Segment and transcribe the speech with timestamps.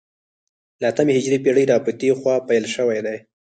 [0.79, 3.17] له اتمې هجرې پېړۍ را په دې خوا پیل شوی دی